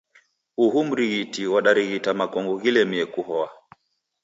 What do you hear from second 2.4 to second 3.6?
ghilemie kuhoa.